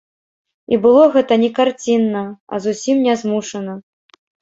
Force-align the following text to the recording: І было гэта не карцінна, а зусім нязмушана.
І 0.75 0.79
было 0.85 1.03
гэта 1.17 1.37
не 1.43 1.51
карцінна, 1.61 2.25
а 2.55 2.63
зусім 2.67 3.07
нязмушана. 3.07 3.81